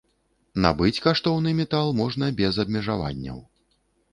Набыць 0.63 1.01
каштоўны 1.07 1.53
метал 1.59 1.93
можна 2.01 2.31
без 2.41 2.59
абмежаванняў. 2.65 3.37